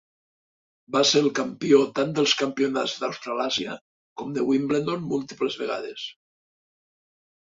[0.93, 3.75] Va ser el campió tant dels campionats d'Australàsia
[4.21, 6.07] com de Wimbledon múltiples vegades.